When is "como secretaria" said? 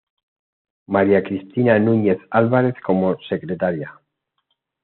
2.83-4.01